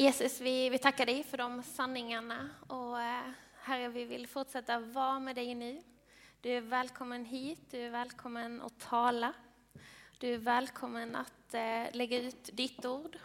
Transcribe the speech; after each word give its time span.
Jesus, 0.00 0.40
vi, 0.40 0.70
vi 0.70 0.78
tackar 0.78 1.06
dig 1.06 1.24
för 1.24 1.38
de 1.38 1.62
sanningarna 1.62 2.50
och 2.66 3.00
eh, 3.00 3.30
Herre, 3.62 3.88
vi 3.88 4.04
vill 4.04 4.26
fortsätta 4.26 4.80
vara 4.80 5.20
med 5.20 5.36
dig 5.36 5.54
nu. 5.54 5.82
Du 6.40 6.50
är 6.50 6.60
välkommen 6.60 7.24
hit, 7.24 7.60
du 7.70 7.78
är 7.78 7.90
välkommen 7.90 8.62
att 8.62 8.80
tala. 8.80 9.32
Du 10.18 10.34
är 10.34 10.38
välkommen 10.38 11.16
att 11.16 11.54
eh, 11.54 11.84
lägga 11.92 12.20
ut 12.20 12.50
ditt 12.52 12.84
ord. 12.84 13.18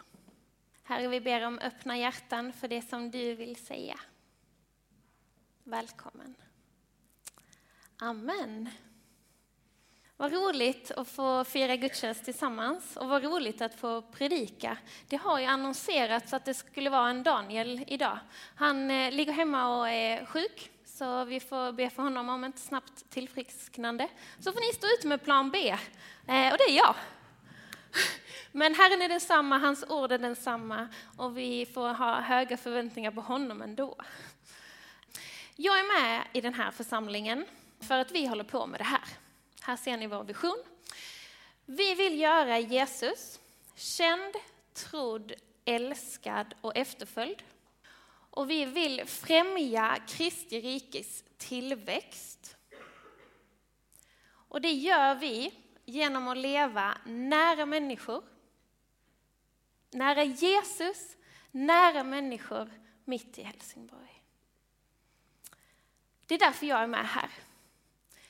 Herre, 0.82 1.08
vi 1.08 1.20
ber 1.20 1.46
om 1.46 1.58
öppna 1.58 1.98
hjärtan 1.98 2.52
för 2.52 2.68
det 2.68 2.82
som 2.82 3.10
du 3.10 3.34
vill 3.34 3.56
säga. 3.56 4.00
Välkommen. 5.64 6.34
Amen. 7.96 8.68
Vad 10.18 10.32
roligt 10.32 10.90
att 10.90 11.08
få 11.08 11.44
fira 11.44 11.76
gudstjänst 11.76 12.24
tillsammans 12.24 12.96
och 12.96 13.08
vad 13.08 13.24
roligt 13.24 13.60
att 13.60 13.74
få 13.74 14.02
predika. 14.02 14.76
Det 15.08 15.16
har 15.16 15.38
ju 15.40 15.44
annonserats 15.44 16.32
att 16.32 16.44
det 16.44 16.54
skulle 16.54 16.90
vara 16.90 17.10
en 17.10 17.22
Daniel 17.22 17.84
idag. 17.86 18.18
Han 18.54 18.90
eh, 18.90 19.12
ligger 19.12 19.32
hemma 19.32 19.78
och 19.78 19.88
är 19.88 20.26
sjuk, 20.26 20.70
så 20.84 21.24
vi 21.24 21.40
får 21.40 21.72
be 21.72 21.90
för 21.90 22.02
honom 22.02 22.28
om 22.28 22.44
ett 22.44 22.58
snabbt 22.58 23.10
tillfrisknande. 23.10 24.08
Så 24.40 24.52
får 24.52 24.60
ni 24.60 24.72
stå 24.72 24.86
ut 24.86 25.04
med 25.04 25.24
plan 25.24 25.50
B, 25.50 25.68
eh, 26.26 26.52
och 26.52 26.58
det 26.58 26.64
är 26.68 26.76
jag. 26.76 26.94
Men 28.52 28.74
Herren 28.74 29.02
är 29.02 29.08
densamma, 29.08 29.58
hans 29.58 29.84
ord 29.88 30.12
är 30.12 30.18
densamma 30.18 30.88
och 31.16 31.38
vi 31.38 31.66
får 31.66 31.88
ha 31.88 32.20
höga 32.20 32.56
förväntningar 32.56 33.10
på 33.10 33.20
honom 33.20 33.62
ändå. 33.62 33.96
Jag 35.56 35.78
är 35.78 36.00
med 36.00 36.22
i 36.32 36.40
den 36.40 36.54
här 36.54 36.70
församlingen 36.70 37.44
för 37.80 37.98
att 37.98 38.10
vi 38.10 38.26
håller 38.26 38.44
på 38.44 38.66
med 38.66 38.80
det 38.80 38.84
här. 38.84 39.04
Här 39.66 39.76
ser 39.76 39.96
ni 39.96 40.06
vår 40.06 40.24
vision. 40.24 40.64
Vi 41.64 41.94
vill 41.94 42.20
göra 42.20 42.58
Jesus 42.58 43.40
känd, 43.74 44.34
trodd, 44.72 45.32
älskad 45.64 46.54
och 46.60 46.76
efterföljd. 46.76 47.42
Och 48.30 48.50
vi 48.50 48.64
vill 48.64 49.06
främja 49.06 49.98
Kristi 50.08 50.60
rikes 50.60 51.24
tillväxt. 51.36 52.56
Och 54.26 54.60
det 54.60 54.72
gör 54.72 55.14
vi 55.14 55.54
genom 55.84 56.28
att 56.28 56.38
leva 56.38 56.98
nära 57.04 57.66
människor, 57.66 58.24
nära 59.90 60.24
Jesus, 60.24 61.16
nära 61.50 62.04
människor 62.04 62.70
mitt 63.04 63.38
i 63.38 63.42
Helsingborg. 63.42 64.22
Det 66.26 66.34
är 66.34 66.38
därför 66.38 66.66
jag 66.66 66.82
är 66.82 66.86
med 66.86 67.08
här. 67.08 67.30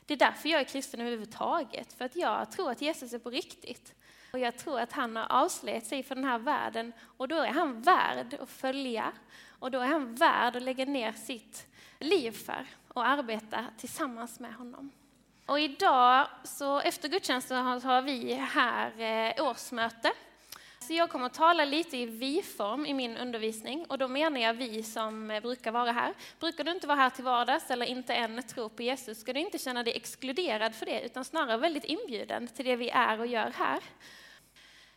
Det 0.06 0.14
är 0.14 0.18
därför 0.18 0.48
jag 0.48 0.60
är 0.60 0.64
kristen 0.64 1.00
överhuvudtaget, 1.00 1.92
för 1.92 2.04
att 2.04 2.16
jag 2.16 2.50
tror 2.50 2.70
att 2.70 2.82
Jesus 2.82 3.12
är 3.12 3.18
på 3.18 3.30
riktigt. 3.30 3.94
Och 4.32 4.38
jag 4.38 4.56
tror 4.56 4.80
att 4.80 4.92
han 4.92 5.16
har 5.16 5.26
avslöjat 5.28 5.86
sig 5.86 6.02
för 6.02 6.14
den 6.14 6.24
här 6.24 6.38
världen 6.38 6.92
och 7.16 7.28
då 7.28 7.36
är 7.36 7.52
han 7.52 7.82
värd 7.82 8.36
att 8.40 8.50
följa. 8.50 9.12
Och 9.58 9.70
då 9.70 9.80
är 9.80 9.86
han 9.86 10.14
värd 10.14 10.56
att 10.56 10.62
lägga 10.62 10.84
ner 10.84 11.12
sitt 11.12 11.66
liv 11.98 12.30
för 12.30 12.66
och 12.88 13.06
arbeta 13.06 13.66
tillsammans 13.78 14.40
med 14.40 14.54
honom. 14.54 14.90
Och 15.46 15.60
idag, 15.60 16.28
så 16.44 16.80
efter 16.80 17.08
gudstjänsten, 17.08 17.64
har 17.64 18.02
vi 18.02 18.34
här 18.34 19.00
eh, 19.00 19.48
årsmöte. 19.48 20.12
Så 20.87 20.92
jag 20.92 21.11
kommer 21.11 21.27
att 21.27 21.34
tala 21.34 21.65
lite 21.65 21.97
i 21.97 22.06
vi-form 22.06 22.87
i 22.87 22.95
min 22.95 23.17
undervisning 23.17 23.84
och 23.84 23.98
då 23.98 24.09
menar 24.09 24.41
jag 24.41 24.55
vi 24.55 24.83
som 24.83 25.31
eh, 25.31 25.41
brukar 25.41 25.73
vara 25.73 25.92
här. 25.92 26.15
Brukar 26.41 26.65
du 26.65 26.70
inte 26.70 26.87
vara 26.87 26.98
här 26.98 27.11
till 27.11 27.25
vardags 27.25 27.70
eller 27.70 27.87
inte 27.87 28.15
än 28.15 28.42
tro 28.42 28.69
på 28.69 28.83
Jesus 28.83 29.20
ska 29.20 29.33
du 29.33 29.41
inte 29.41 29.59
känna 29.59 29.83
dig 29.83 29.97
exkluderad 29.97 30.75
för 30.75 30.87
det 30.87 31.03
utan 31.03 31.25
snarare 31.25 31.57
väldigt 31.57 31.84
inbjuden 31.84 32.48
till 32.48 32.64
det 32.64 32.77
vi 32.77 32.91
är 32.91 33.20
och 33.20 33.27
gör 33.27 33.51
här. 33.51 33.81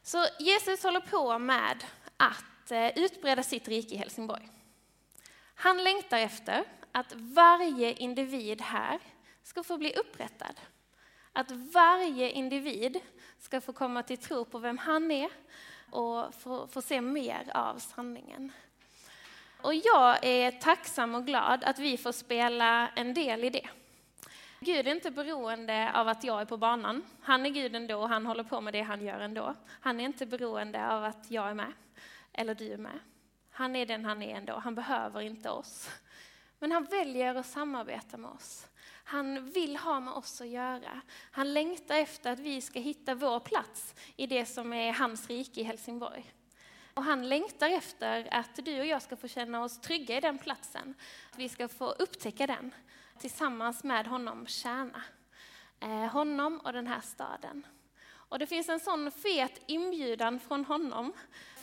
Så 0.03 0.25
Jesus 0.39 0.83
håller 0.83 0.99
på 0.99 1.39
med 1.39 1.83
att 2.17 2.71
eh, 2.71 2.97
utbreda 2.97 3.43
sitt 3.43 3.67
rike 3.67 3.95
i 3.95 3.97
Helsingborg. 3.97 4.49
Han 5.55 5.83
längtar 5.83 6.17
efter 6.17 6.63
att 6.91 7.13
varje 7.15 7.93
individ 7.93 8.61
här 8.61 8.99
ska 9.43 9.63
få 9.63 9.77
bli 9.77 9.93
upprättad. 9.93 10.59
Att 11.33 11.51
varje 11.51 12.31
individ 12.31 12.99
ska 13.39 13.61
få 13.61 13.73
komma 13.73 14.03
till 14.03 14.17
tro 14.17 14.45
på 14.45 14.59
vem 14.59 14.77
han 14.77 15.11
är 15.11 15.29
och 15.91 16.33
få, 16.33 16.67
få 16.67 16.81
se 16.81 17.01
mer 17.01 17.51
av 17.53 17.79
sanningen. 17.79 18.51
Och 19.61 19.75
jag 19.75 20.25
är 20.25 20.51
tacksam 20.51 21.15
och 21.15 21.25
glad 21.25 21.63
att 21.63 21.79
vi 21.79 21.97
får 21.97 22.11
spela 22.11 22.87
en 22.87 23.13
del 23.13 23.43
i 23.43 23.49
det. 23.49 23.69
Gud 24.59 24.87
är 24.87 24.91
inte 24.91 25.11
beroende 25.11 25.91
av 25.93 26.07
att 26.07 26.23
jag 26.23 26.41
är 26.41 26.45
på 26.45 26.57
banan. 26.57 27.03
Han 27.21 27.45
är 27.45 27.49
Gud 27.49 27.75
ändå 27.75 27.97
och 27.97 28.09
han 28.09 28.25
håller 28.25 28.43
på 28.43 28.61
med 28.61 28.73
det 28.73 28.81
han 28.81 29.05
gör 29.05 29.19
ändå. 29.19 29.55
Han 29.81 29.99
är 29.99 30.05
inte 30.05 30.25
beroende 30.25 30.91
av 30.91 31.03
att 31.03 31.31
jag 31.31 31.49
är 31.49 31.53
med, 31.53 31.73
eller 32.33 32.55
du 32.55 32.73
är 32.73 32.77
med. 32.77 32.99
Han 33.51 33.75
är 33.75 33.85
den 33.85 34.05
han 34.05 34.21
är 34.21 34.35
ändå, 34.35 34.59
han 34.59 34.75
behöver 34.75 35.21
inte 35.21 35.49
oss. 35.49 35.89
Men 36.59 36.71
han 36.71 36.83
väljer 36.83 37.35
att 37.35 37.45
samarbeta 37.45 38.17
med 38.17 38.31
oss. 38.31 38.67
Han 39.09 39.51
vill 39.51 39.77
ha 39.77 39.99
med 39.99 40.13
oss 40.13 40.41
att 40.41 40.47
göra. 40.47 41.01
Han 41.31 41.53
längtar 41.53 41.95
efter 41.95 42.31
att 42.31 42.39
vi 42.39 42.61
ska 42.61 42.79
hitta 42.79 43.15
vår 43.15 43.39
plats 43.39 43.95
i 44.15 44.27
det 44.27 44.45
som 44.45 44.73
är 44.73 44.93
hans 44.93 45.27
rike 45.27 45.61
i 45.61 45.63
Helsingborg. 45.63 46.33
Och 46.93 47.03
han 47.03 47.29
längtar 47.29 47.69
efter 47.69 48.27
att 48.31 48.65
du 48.65 48.79
och 48.79 48.85
jag 48.85 49.01
ska 49.01 49.15
få 49.15 49.27
känna 49.27 49.63
oss 49.63 49.81
trygga 49.81 50.17
i 50.17 50.19
den 50.19 50.37
platsen. 50.37 50.93
Att 51.31 51.37
vi 51.39 51.49
ska 51.49 51.67
få 51.67 51.91
upptäcka 51.91 52.47
den 52.47 52.75
tillsammans 53.19 53.83
med 53.83 54.07
honom 54.07 54.47
tjäna. 54.47 55.03
Eh, 55.79 56.05
honom 56.05 56.59
och 56.59 56.73
den 56.73 56.87
här 56.87 57.01
staden. 57.01 57.67
Och 58.09 58.39
det 58.39 58.47
finns 58.47 58.69
en 58.69 58.79
sån 58.79 59.11
fet 59.11 59.61
inbjudan 59.67 60.39
från 60.39 60.65
honom, 60.65 61.13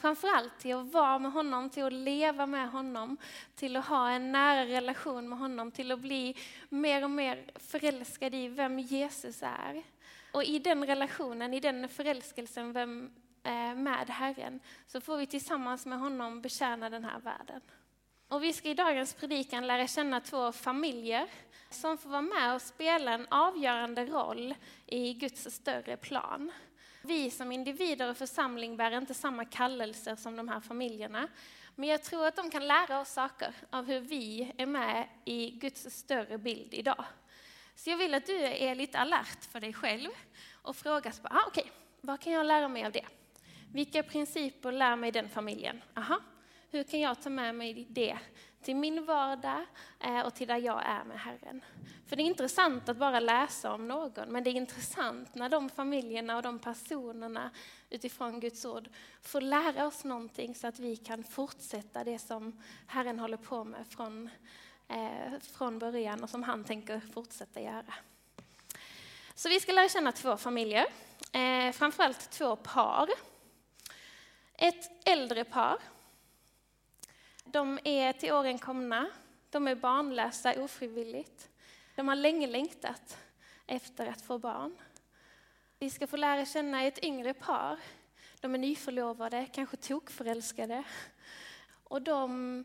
framförallt 0.07 0.59
till 0.59 0.77
att 0.77 0.93
vara 0.93 1.19
med 1.19 1.33
honom, 1.33 1.71
till 1.71 1.85
att 1.85 1.93
leva 1.93 2.47
med 2.47 2.71
honom, 2.71 3.17
till 3.55 3.77
att 3.77 3.87
ha 3.87 4.11
en 4.11 4.33
nära 4.33 4.67
relation 4.67 5.29
med 5.29 5.39
honom, 5.39 5.71
till 5.71 5.93
att 5.93 6.01
bli 6.01 6.37
mer 6.69 7.05
och 7.05 7.11
mer 7.11 7.51
förälskad 7.55 8.35
i 8.35 8.49
vem 8.49 8.79
Jesus 8.79 9.43
är. 9.43 9.83
Och 10.33 10.45
i 10.45 10.59
den 10.59 10.87
relationen, 10.87 11.55
i 11.55 11.61
den 11.61 11.89
förälskelsen 11.89 12.73
vem, 12.73 13.11
eh, 13.45 13.75
med 13.75 14.11
Herren, 14.11 14.61
så 14.87 15.01
får 15.01 15.17
vi 15.17 15.27
tillsammans 15.27 15.87
med 15.87 15.99
honom 15.99 16.41
betjäna 16.41 16.91
den 16.91 17.05
här 17.05 17.21
världen. 17.21 17.61
Och 18.29 18.43
vi 18.43 18.53
ska 18.53 18.69
i 18.69 18.75
dagens 18.75 19.15
predikan 19.15 19.67
lära 19.67 19.87
känna 19.87 20.21
två 20.21 20.53
familjer 20.53 21.29
som 21.71 21.99
får 21.99 22.11
vara 22.11 22.23
med 22.23 22.55
och 22.55 22.63
spela 22.63 23.13
en 23.13 23.27
avgörande 23.31 24.07
roll 24.07 24.55
i 24.87 25.15
Guds 25.15 25.51
större 25.51 25.97
plan. 25.97 26.53
Vi 27.07 27.31
som 27.31 27.53
individer 27.53 28.11
och 28.11 28.17
församling 28.17 28.77
bär 28.77 28.99
inte 28.99 29.15
samma 29.15 29.45
kallelser 29.45 30.17
som 30.17 30.37
de 30.37 30.49
här 30.49 30.61
familjerna. 30.61 31.29
Men 31.75 31.89
jag 31.89 32.03
tror 32.03 32.27
att 32.27 32.37
de 32.37 32.51
kan 32.51 32.67
lära 32.67 33.01
oss 33.01 33.13
saker 33.13 33.55
av 33.71 33.87
hur 33.87 34.01
vi 34.01 34.53
är 34.57 34.67
med 34.67 35.09
i 35.25 35.51
Guds 35.51 35.91
större 35.91 36.39
bild 36.39 36.75
idag. 36.75 37.05
Så 37.75 37.91
jag 37.91 37.97
vill 37.97 38.15
att 38.15 38.27
du 38.27 38.37
är 38.37 38.75
lite 38.75 38.99
alert 38.99 39.45
för 39.45 39.61
dig 39.61 39.73
själv 39.73 40.11
och 40.53 40.77
frågar, 40.77 41.13
ah, 41.23 41.39
okej, 41.47 41.63
okay, 41.63 41.73
vad 42.01 42.21
kan 42.21 42.33
jag 42.33 42.47
lära 42.47 42.69
mig 42.69 42.85
av 42.85 42.93
det? 42.93 43.07
Vilka 43.73 44.03
principer 44.03 44.73
lär 44.73 44.97
mig 44.97 45.13
den 45.13 45.29
familjen? 45.29 45.83
Aha, 45.95 46.21
hur 46.71 46.83
kan 46.83 47.01
jag 47.01 47.23
ta 47.23 47.31
med 47.31 47.55
mig 47.55 47.87
det 47.89 48.19
till 48.67 48.77
min 48.77 49.05
vardag 49.05 49.67
eh, 50.01 50.21
och 50.21 50.35
till 50.35 50.49
där 50.49 50.57
jag 50.57 50.83
är 50.87 51.05
med 51.05 51.21
Herren? 51.21 51.65
För 52.07 52.17
det 52.17 52.23
är 52.23 52.25
intressant 52.25 52.89
att 52.89 52.97
bara 52.97 53.21
läsa 53.21 53.73
om 53.73 53.89
någon, 53.89 54.29
men 54.29 54.45
det 54.45 54.51
är 54.51 54.55
intressant 54.55 55.35
när 55.35 55.49
de 55.49 55.71
familjerna 55.71 56.37
och 56.37 56.43
de 56.43 56.59
personerna 56.59 57.51
utifrån 57.91 58.41
Guds 58.41 58.65
ord 58.65 58.89
får 59.23 59.41
lära 59.41 59.87
oss 59.87 60.05
någonting 60.05 60.55
så 60.55 60.67
att 60.67 60.79
vi 60.79 60.97
kan 60.97 61.25
fortsätta 61.25 62.05
det 62.05 62.19
som 62.19 62.63
Herren 62.87 63.19
håller 63.19 63.37
på 63.37 63.65
med 63.65 63.87
från, 63.89 64.31
eh, 64.89 65.41
från 65.57 65.79
början 65.79 66.23
och 66.23 66.31
som 66.31 66.43
han 66.43 66.65
tänker 66.65 67.01
fortsätta 67.01 67.61
göra. 67.61 67.95
Så 69.35 69.49
vi 69.49 69.61
ska 69.61 69.73
lära 69.73 69.89
känna 69.89 70.13
två 70.13 70.37
familjer, 70.37 70.87
eh, 71.33 71.73
framförallt 71.73 72.31
två 72.31 72.57
par. 72.57 73.09
Ett 74.55 75.09
äldre 75.09 75.45
par 75.45 75.79
de 77.57 77.79
är 77.85 78.13
till 78.13 78.33
åren 78.33 78.59
komna, 78.59 79.07
de 79.51 79.69
är 79.69 79.75
barnlösa 79.75 80.63
ofrivilligt. 80.63 81.49
De 81.95 82.09
har 82.09 82.17
länge 82.17 82.47
längtat 82.47 83.19
efter 83.67 84.07
att 84.07 84.23
få 84.23 84.39
barn. 84.39 84.77
Vi 85.79 85.91
ska 85.91 86.07
få 86.07 86.17
lära 86.17 86.45
känna 86.45 86.83
ett 86.83 87.05
yngre 87.05 87.35
par. 87.35 87.79
De 88.41 88.55
är 88.55 88.59
nyförlovade, 88.59 89.47
kanske 89.53 89.77
tokförälskade. 89.77 90.85
Och 91.85 92.03
de, 92.03 92.65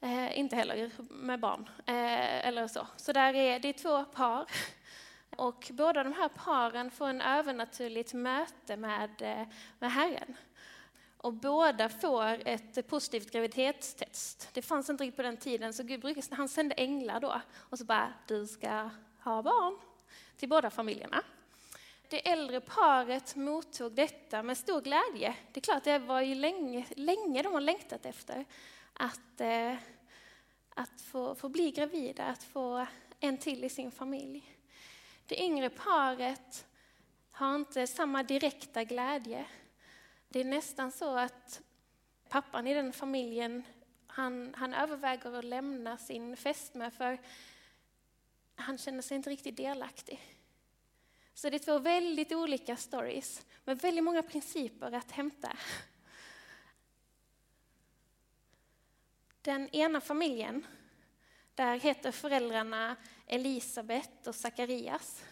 eh, 0.00 0.38
inte 0.38 0.56
heller 0.56 0.90
med 1.10 1.40
barn, 1.40 1.68
eh, 1.86 2.46
eller 2.46 2.68
så. 2.68 2.86
Så 2.96 3.12
där 3.12 3.34
är, 3.34 3.58
det 3.58 3.68
är 3.68 3.72
två 3.72 4.04
par. 4.04 4.46
Och 5.36 5.70
båda 5.72 6.04
de 6.04 6.12
här 6.12 6.28
paren 6.28 6.90
får 6.90 7.08
en 7.08 7.20
övernaturligt 7.20 8.12
möte 8.12 8.76
med, 8.76 9.22
eh, 9.22 9.46
med 9.78 9.92
Herren. 9.92 10.36
Och 11.22 11.32
båda 11.32 11.88
får 11.88 12.48
ett 12.48 12.88
positivt 12.88 13.30
graviditetstest. 13.30 14.48
Det 14.52 14.62
fanns 14.62 14.90
inte 14.90 15.04
riktigt 15.04 15.16
på 15.16 15.22
den 15.22 15.36
tiden, 15.36 15.74
så 15.74 15.82
Gud 15.82 16.00
brukade, 16.00 16.36
han 16.36 16.48
sände 16.48 16.74
änglar 16.74 17.20
då 17.20 17.40
och 17.56 17.78
så 17.78 17.84
bara, 17.84 18.12
du 18.26 18.46
ska 18.46 18.90
ha 19.22 19.42
barn 19.42 19.78
till 20.36 20.48
båda 20.48 20.70
familjerna. 20.70 21.22
det 22.08 22.28
äldre 22.28 22.60
paret 22.60 23.36
mottog 23.36 23.92
detta 23.92 24.42
med 24.42 24.58
stor 24.58 24.80
glädje. 24.80 25.36
Det 25.52 25.60
är 25.60 25.62
klart, 25.62 25.84
det 25.84 25.98
var 25.98 26.20
ju 26.20 26.34
länge, 26.34 26.86
länge 26.96 27.42
de 27.42 27.52
har 27.52 27.60
längtat 27.60 28.06
efter 28.06 28.44
att, 28.92 29.40
eh, 29.40 29.74
att 30.74 31.00
få, 31.00 31.34
få 31.34 31.48
bli 31.48 31.70
gravida, 31.70 32.24
att 32.24 32.42
få 32.42 32.86
en 33.20 33.38
till 33.38 33.64
i 33.64 33.68
sin 33.68 33.90
familj. 33.90 34.56
Det 35.26 35.42
yngre 35.42 35.70
paret 35.70 36.66
har 37.30 37.54
inte 37.54 37.86
samma 37.86 38.22
direkta 38.22 38.84
glädje. 38.84 39.44
Det 40.32 40.40
är 40.40 40.44
nästan 40.44 40.92
så 40.92 41.16
att 41.16 41.62
pappan 42.28 42.66
i 42.66 42.74
den 42.74 42.92
familjen, 42.92 43.62
han, 44.06 44.54
han 44.56 44.74
överväger 44.74 45.32
att 45.32 45.44
lämna 45.44 45.96
sin 45.96 46.36
fästmö 46.36 46.90
för 46.90 47.18
han 48.54 48.78
känner 48.78 49.02
sig 49.02 49.16
inte 49.16 49.30
riktigt 49.30 49.56
delaktig. 49.56 50.20
Så 51.34 51.50
det 51.50 51.56
är 51.56 51.58
två 51.58 51.78
väldigt 51.78 52.32
olika 52.32 52.76
stories 52.76 53.46
med 53.64 53.78
väldigt 53.78 54.04
många 54.04 54.22
principer 54.22 54.92
att 54.92 55.10
hämta. 55.10 55.56
Den 59.42 59.68
ena 59.68 60.00
familjen, 60.00 60.66
där 61.54 61.78
heter 61.78 62.12
föräldrarna 62.12 62.96
Elisabet 63.26 64.26
och 64.26 64.34
Sakarias. 64.34 65.24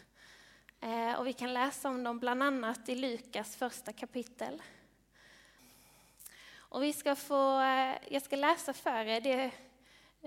Eh, 0.81 1.15
och 1.15 1.27
vi 1.27 1.33
kan 1.33 1.55
läsa 1.55 1.89
om 1.89 2.05
dem 2.05 2.19
bland 2.19 2.43
annat 2.43 2.89
i 2.89 2.95
Lukas 2.95 3.57
första 3.57 3.93
kapitel. 3.93 4.63
Och 6.69 6.83
vi 6.83 6.93
ska 6.93 7.17
få, 7.17 7.61
eh, 7.61 7.99
jag 8.09 8.23
ska 8.23 8.37
läsa 8.37 8.73
för 8.73 9.05
er 9.05 9.21
det, 9.21 9.51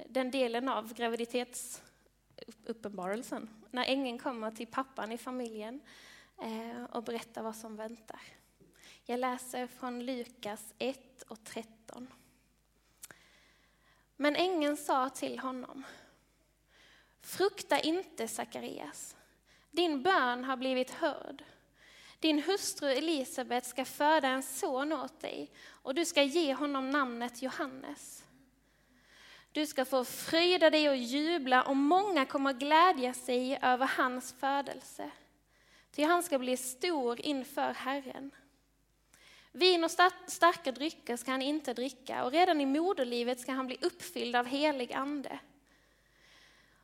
den 0.09 0.31
delen 0.31 0.69
av 0.69 0.93
graviditetsuppenbarelsen. 0.93 3.49
När 3.71 3.85
ängeln 3.85 4.19
kommer 4.19 4.51
till 4.51 4.67
pappan 4.67 5.11
i 5.11 5.17
familjen 5.17 5.81
eh, 6.41 6.83
och 6.83 7.03
berättar 7.03 7.43
vad 7.43 7.55
som 7.55 7.75
väntar. 7.75 8.21
Jag 9.05 9.19
läser 9.19 9.67
från 9.67 10.05
Lukas 10.05 10.73
1 10.77 11.21
och 11.21 11.43
13. 11.43 12.07
Men 14.15 14.35
ängeln 14.35 14.77
sa 14.77 15.09
till 15.09 15.39
honom, 15.39 15.83
frukta 17.21 17.79
inte 17.79 18.27
Sakarias, 18.27 19.15
din 19.71 20.03
bön 20.03 20.43
har 20.43 20.57
blivit 20.57 20.91
hörd. 20.91 21.43
Din 22.19 22.43
hustru 22.43 22.89
Elisabet 22.89 23.65
ska 23.65 23.85
föda 23.85 24.27
en 24.27 24.43
son 24.43 24.93
åt 24.93 25.19
dig 25.19 25.51
och 25.81 25.95
du 25.95 26.05
ska 26.05 26.23
ge 26.23 26.53
honom 26.53 26.89
namnet 26.89 27.41
Johannes. 27.41 28.23
Du 29.51 29.65
ska 29.65 29.85
få 29.85 30.05
fröjda 30.05 30.69
dig 30.69 30.89
och 30.89 30.95
jubla 30.95 31.63
och 31.63 31.77
många 31.77 32.25
kommer 32.25 32.53
glädja 32.53 33.13
sig 33.13 33.59
över 33.61 33.87
hans 33.87 34.33
födelse. 34.33 35.11
Ty 35.91 36.03
han 36.03 36.23
ska 36.23 36.39
bli 36.39 36.57
stor 36.57 37.21
inför 37.21 37.73
Herren. 37.73 38.31
Vin 39.51 39.83
och 39.83 39.91
starka 40.27 40.71
drycker 40.71 41.17
ska 41.17 41.31
han 41.31 41.41
inte 41.41 41.73
dricka 41.73 42.23
och 42.23 42.31
redan 42.31 42.61
i 42.61 42.65
moderlivet 42.65 43.39
ska 43.39 43.51
han 43.51 43.67
bli 43.67 43.77
uppfylld 43.81 44.35
av 44.35 44.45
helig 44.45 44.93
ande. 44.93 45.39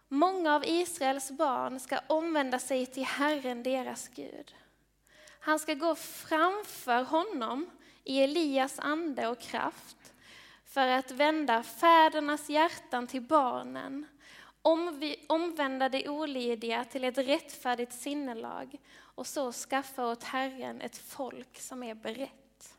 Många 0.08 0.56
av 0.56 0.66
Israels 0.66 1.32
barn 1.32 1.80
ska 1.80 2.00
omvända 2.08 2.60
sig 2.60 2.86
till 2.86 3.06
Herren, 3.06 3.64
deras 3.64 4.08
Gud. 4.08 4.56
Han 5.40 5.60
ska 5.60 5.74
gå 5.74 5.96
framför 5.96 7.04
honom 7.04 7.70
i 8.07 8.24
Elias 8.24 8.80
ande 8.80 9.27
och 9.27 9.39
kraft 9.39 10.13
för 10.65 10.88
att 10.88 11.12
vända 11.12 11.63
fädernas 11.63 12.50
hjärtan 12.50 13.07
till 13.07 13.21
barnen, 13.21 14.06
omvända 15.27 15.89
det 15.89 16.09
olydiga 16.09 16.86
till 16.86 17.04
ett 17.04 17.18
rättfärdigt 17.18 17.94
sinnelag 17.94 18.77
och 18.98 19.27
så 19.27 19.51
skaffa 19.51 20.06
åt 20.06 20.24
Herren 20.24 20.81
ett 20.81 20.98
folk 20.98 21.59
som 21.59 21.83
är 21.83 21.95
berett. 21.95 22.77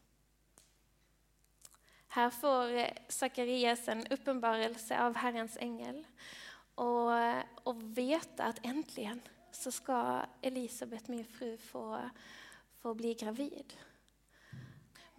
Här 2.09 2.31
får 2.31 2.77
eh, 2.77 2.89
Sakarias 3.09 3.89
en 3.89 4.07
uppenbarelse 4.07 5.01
av 5.01 5.17
Herrens 5.17 5.57
ängel 5.61 6.07
och, 6.75 7.11
och 7.63 7.99
veta 7.99 8.45
att 8.45 8.67
äntligen 8.67 9.21
så 9.53 9.73
ska 9.73 10.23
Elisabet, 10.43 11.09
min 11.09 11.25
fru, 11.25 11.57
få, 11.57 12.01
få 12.83 12.95
bli 12.95 13.15
gravid. 13.15 13.75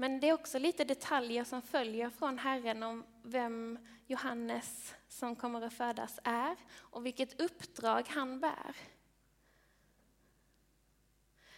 Men 0.01 0.19
det 0.19 0.30
är 0.30 0.34
också 0.34 0.60
lite 0.60 0.84
detaljer 0.84 1.44
som 1.44 1.62
följer 1.62 2.10
från 2.10 2.38
Herren 2.38 2.84
om 2.84 3.06
vem 3.24 3.80
Johannes 4.07 4.96
som 5.07 5.36
kommer 5.36 5.62
att 5.62 5.74
födas 5.74 6.19
är 6.24 6.56
och 6.78 7.06
vilket 7.06 7.42
uppdrag 7.42 8.07
han 8.07 8.40
bär. 8.40 8.75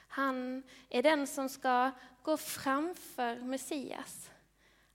Han 0.07 0.63
är 0.89 1.03
den 1.03 1.27
som 1.27 1.49
ska 1.49 1.91
gå 2.23 2.37
framför 2.37 3.35
Messias. 3.35 4.31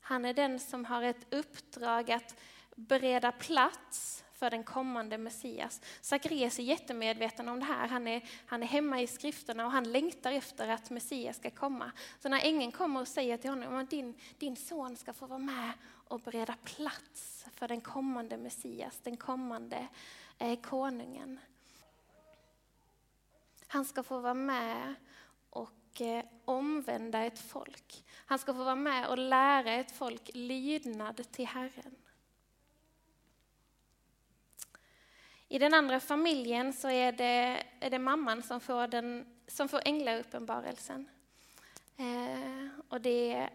Han 0.01 0.25
är 0.25 0.35
den 0.35 0.61
som 0.61 0.85
har 0.85 1.03
ett 1.03 1.35
uppdrag 1.35 2.11
att 2.11 2.41
bereda 2.75 3.33
plats 3.33 4.25
för 4.37 4.51
den 4.51 4.65
kommande 4.65 5.19
Messias. 5.19 5.81
Sakarias 6.01 6.59
är 6.59 6.63
jättemedveten 6.63 7.49
om 7.49 7.61
det 7.61 7.67
här. 7.67 7.89
Han 7.89 8.07
är, 8.07 8.23
han 8.47 8.63
är 8.63 8.67
hemma 8.67 9.01
i 9.01 9.07
skrifterna 9.07 9.67
och 9.67 9.73
han 9.73 9.93
längtar 9.93 10.33
efter 10.33 10.69
att 10.69 10.91
Messias 10.91 11.37
ska 11.37 11.51
komma. 11.51 11.93
Så 12.19 12.29
när 12.29 12.41
ängeln 12.41 12.73
kommer 12.73 13.01
och 13.01 13.09
säger 13.09 13.37
till 13.37 13.51
honom 13.51 13.75
att 13.75 13.91
din, 13.91 14.15
din 14.39 14.57
son 14.57 14.97
ska 14.97 15.13
få 15.13 15.27
vara 15.27 15.39
med 15.39 15.73
och 16.09 16.21
bereda 16.21 16.55
plats 16.65 17.47
för 17.55 17.69
den 17.69 17.81
kommande 17.81 18.37
Messias, 18.37 19.01
den 19.03 19.17
kommande 19.17 19.89
eh, 20.39 20.61
konungen. 20.61 21.41
Han 23.67 23.85
ska 23.85 24.03
få 24.03 24.19
vara 24.19 24.35
med 24.35 24.95
och 25.51 26.01
eh, 26.01 26.25
omvända 26.45 27.25
ett 27.25 27.39
folk. 27.39 28.05
Han 28.27 28.39
ska 28.39 28.55
få 28.55 28.65
vara 28.65 28.75
med 28.75 29.09
och 29.09 29.19
lära 29.19 29.73
ett 29.73 29.93
folk 29.93 30.31
lydnad 30.35 31.33
till 31.33 31.47
Herren. 31.47 31.97
I 35.49 35.59
den 35.59 35.75
andra 35.75 36.01
familjen 36.01 36.73
så 36.73 36.89
är 36.91 37.13
det, 37.13 37.63
är 37.81 37.91
det 37.91 37.99
mamman 37.99 38.43
som 38.43 38.61
får, 38.61 38.87
den, 38.87 39.27
som 39.47 39.69
får 39.69 39.83
änglauppenbarelsen. 39.85 41.09
Eh, 41.97 42.69
och 42.89 43.01
det 43.01 43.49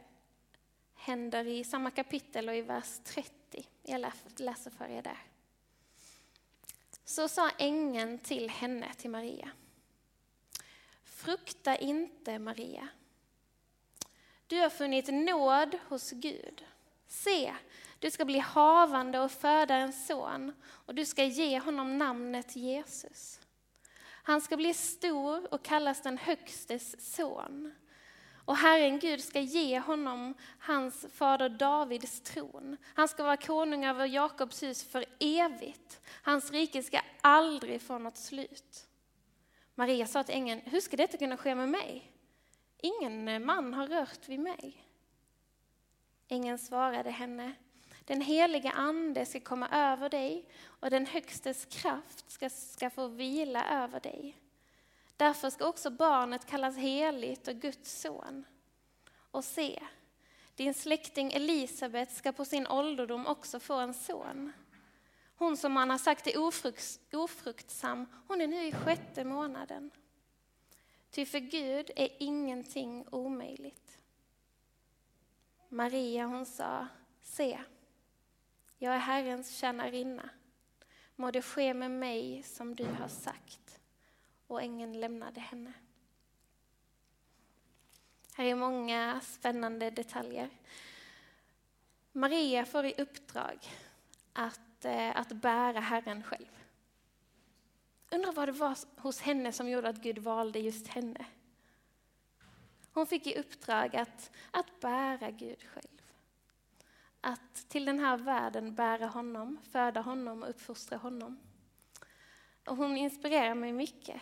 händer 0.96 1.48
i 1.48 1.64
samma 1.64 1.92
kapitel 1.92 2.50
och 2.50 2.56
i 2.56 2.62
vers 2.62 3.00
30. 3.04 3.32
Jag 3.84 4.06
läser 4.38 4.72
för 4.72 4.90
er 4.90 5.02
där. 5.02 5.20
Så 7.06 7.28
sa 7.28 7.50
ängeln 7.50 8.20
till 8.20 8.50
henne, 8.50 8.94
till 8.94 9.10
Maria. 9.10 9.50
Frukta 11.04 11.78
inte, 11.78 12.40
Maria. 12.40 12.88
Du 14.48 14.60
har 14.60 14.70
funnit 14.70 15.08
nåd 15.08 15.78
hos 15.88 16.12
Gud. 16.12 16.66
Se, 17.08 17.54
du 18.02 18.12
ska 18.12 18.26
bli 18.26 18.40
havande 18.40 19.20
och 19.20 19.32
föda 19.32 19.76
en 19.76 19.94
son 19.94 20.54
och 20.64 20.96
du 20.96 21.06
ska 21.06 21.24
ge 21.24 21.60
honom 21.60 21.98
namnet 21.98 22.56
Jesus. 22.56 23.40
Han 24.04 24.42
ska 24.42 24.58
bli 24.58 24.74
stor 24.74 25.54
och 25.54 25.64
kallas 25.64 26.02
den 26.02 26.18
högstes 26.18 27.16
son. 27.16 27.74
Och 28.46 28.58
Herren 28.58 29.00
Gud 29.00 29.24
ska 29.24 29.40
ge 29.40 29.80
honom 29.80 30.34
hans 30.60 31.06
fader 31.14 31.50
Davids 31.50 32.22
tron. 32.22 32.78
Han 32.94 33.08
ska 33.08 33.24
vara 33.24 33.38
konung 33.38 33.86
över 33.86 34.06
Jakobs 34.06 34.64
hus 34.64 34.84
för 34.84 35.06
evigt. 35.20 36.02
Hans 36.24 36.52
rike 36.52 36.84
ska 36.84 37.02
aldrig 37.22 37.82
få 37.82 37.98
något 37.98 38.18
slut. 38.18 38.88
Maria 39.76 40.06
sa 40.06 40.24
till 40.24 40.36
ängeln, 40.36 40.62
hur 40.66 40.80
ska 40.80 40.98
detta 40.98 41.18
kunna 41.18 41.38
ske 41.38 41.56
med 41.56 41.70
mig? 41.70 42.12
Ingen 42.78 43.46
man 43.46 43.74
har 43.74 43.88
rört 43.88 44.30
vid 44.30 44.40
mig. 44.40 44.86
Ängeln 46.28 46.58
svarade 46.58 47.10
henne, 47.12 47.54
den 48.06 48.22
heliga 48.22 48.72
ande 48.72 49.26
ska 49.26 49.40
komma 49.40 49.70
över 49.70 50.10
dig 50.10 50.46
och 50.66 50.90
den 50.90 51.06
högstes 51.06 51.66
kraft 51.66 52.32
ska, 52.32 52.50
ska 52.50 52.90
få 52.90 53.08
vila 53.08 53.84
över 53.84 54.00
dig. 54.00 54.38
Därför 55.18 55.50
ska 55.50 55.68
också 55.68 55.90
barnet 55.90 56.46
kallas 56.46 56.78
heligt 56.78 57.48
och 57.48 57.56
Guds 57.56 58.02
son. 58.02 58.46
Och 59.32 59.46
se, 59.46 59.84
din 60.56 60.74
släkting 60.74 61.34
Elisabet 61.34 62.12
ska 62.12 62.32
på 62.32 62.46
sin 62.46 62.68
ålderdom 62.68 63.28
också 63.28 63.60
få 63.60 63.74
en 63.74 63.94
son. 63.94 64.52
Hon 65.36 65.58
som 65.58 65.72
man 65.72 65.90
har 65.90 65.98
sagt 65.98 66.28
är 66.28 66.40
ofrukt, 66.40 67.14
ofruktsam, 67.14 68.06
hon 68.28 68.42
är 68.42 68.48
nu 68.48 68.68
i 68.68 68.72
sjätte 68.72 69.24
månaden. 69.24 69.92
Ty 71.12 71.26
för 71.26 71.40
Gud 71.40 71.92
är 71.96 72.10
ingenting 72.20 73.06
omöjligt. 73.12 73.98
Maria 75.70 76.26
hon 76.26 76.46
sa, 76.46 76.88
se, 77.22 77.60
jag 78.84 78.96
är 78.96 79.00
Herrens 79.00 79.58
tjänarinna. 79.58 80.30
Må 81.16 81.32
det 81.32 81.42
ske 81.42 81.74
med 81.74 81.92
mig 81.92 82.44
som 82.44 82.76
du 82.76 82.86
har 82.86 83.08
sagt. 83.08 83.80
Och 84.48 84.62
ängeln 84.62 85.00
lämnade 85.00 85.40
henne. 85.40 85.74
Här 88.34 88.46
är 88.46 88.56
många 88.56 89.22
spännande 89.22 89.90
detaljer. 89.90 90.50
Maria 92.12 92.66
får 92.66 92.86
i 92.86 92.94
uppdrag 92.98 93.60
att, 94.34 94.86
eh, 94.86 95.20
att 95.20 95.32
bära 95.32 95.80
Herren 95.80 96.24
själv. 96.24 96.60
Undrar 98.12 98.32
vad 98.32 98.48
det 98.48 98.52
var 98.52 98.78
hos 99.02 99.22
henne 99.22 99.52
som 99.52 99.70
gjorde 99.70 99.90
att 99.90 100.04
Gud 100.04 100.18
valde 100.18 100.60
just 100.60 100.88
henne. 100.88 101.26
Hon 102.94 103.08
fick 103.08 103.28
i 103.28 103.40
uppdrag 103.40 103.96
att, 103.96 104.32
att 104.52 104.80
bära 104.80 105.32
Gud 105.32 105.64
själv. 105.64 106.01
Att 107.22 107.70
till 107.70 107.86
den 107.86 108.00
här 108.00 108.18
världen 108.18 108.76
bära 108.76 109.08
honom, 109.08 109.58
föda 109.72 110.02
honom 110.02 110.44
och 110.44 110.50
uppfostra 110.50 110.98
honom. 110.98 111.40
Och 112.66 112.78
hon 112.78 112.98
inspirerar 112.98 113.56
mig 113.56 113.74
mycket. 113.74 114.22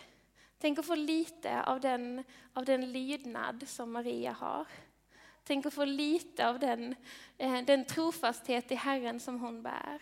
Tänk 0.58 0.80
att 0.80 0.86
få 0.86 0.96
lite 0.96 1.64
av 1.64 1.80
den, 1.80 2.24
av 2.54 2.66
den 2.66 2.92
lydnad 2.92 3.68
som 3.68 3.92
Maria 3.92 4.32
har. 4.32 4.68
Tänk 5.44 5.66
att 5.66 5.74
få 5.74 5.86
lite 5.86 6.50
av 6.50 6.60
den, 6.60 6.96
eh, 7.38 7.66
den 7.66 7.86
trofasthet 7.86 8.72
i 8.72 8.76
Herren 8.76 9.20
som 9.20 9.40
hon 9.40 9.64
bär. 9.64 10.02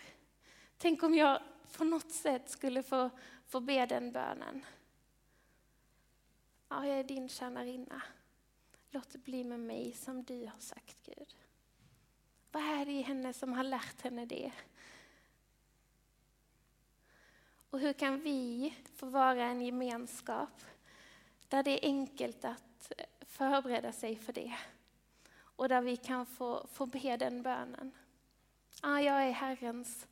Tänk 0.78 1.02
om 1.02 1.14
jag 1.14 1.42
på 1.76 1.84
något 1.84 2.10
sätt 2.12 2.50
skulle 2.50 2.82
få, 2.82 3.10
få 3.46 3.60
be 3.60 3.86
den 3.86 4.12
bönen. 4.12 4.64
Ja, 6.68 6.86
jag 6.86 6.98
är 6.98 7.04
din 7.04 7.28
tjänarinna. 7.28 8.02
Låt 8.90 9.10
det 9.10 9.18
bli 9.18 9.44
med 9.44 9.60
mig 9.60 9.92
som 9.92 10.24
du 10.24 10.44
har 10.46 10.60
sagt, 10.60 10.96
Gud. 11.06 11.34
Vad 12.52 12.62
är 12.62 12.84
det 12.84 12.92
i 12.92 13.02
henne 13.02 13.32
som 13.32 13.52
har 13.52 13.64
lärt 13.64 14.00
henne 14.00 14.24
det? 14.24 14.52
Och 17.70 17.80
hur 17.80 17.92
kan 17.92 18.20
vi 18.20 18.74
få 18.96 19.06
vara 19.06 19.44
en 19.44 19.60
gemenskap 19.62 20.64
där 21.48 21.62
det 21.62 21.70
är 21.70 21.88
enkelt 21.88 22.44
att 22.44 22.92
eh, 22.96 23.04
förbereda 23.20 23.92
sig 23.92 24.16
för 24.16 24.32
det? 24.32 24.56
Och 25.34 25.68
där 25.68 25.80
vi 25.80 25.96
kan 25.96 26.26
få, 26.26 26.66
få 26.72 26.86
be 26.86 27.16
den 27.16 27.42
bönen. 27.42 27.92
Ah, 28.82 28.98
jag 28.98 29.22
är 29.24 29.30
Herrens 29.30 30.06